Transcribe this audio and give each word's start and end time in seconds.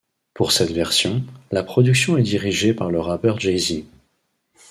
Pour 0.33 0.51
cette 0.51 0.71
version, 0.71 1.23
la 1.51 1.61
production 1.61 2.17
est 2.17 2.23
dirigée 2.23 2.73
par 2.73 2.89
le 2.89 2.99
rappeur 2.99 3.39
Jay-Z. 3.39 3.83